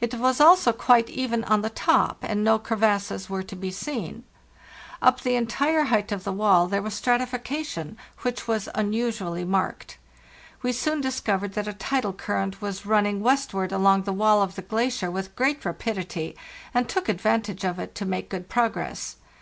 [0.00, 4.24] It was also quite even on the top, and no crevasses were to be seen.
[5.02, 9.98] Up the entire height of the wall there was strati fication, which was unusually marked.
[10.62, 14.54] We soon dis covered that a tidal current was running westward along the wall of
[14.54, 16.34] the glacier with great rapidity,
[16.72, 19.16] and took ad vantage of it to make good progress.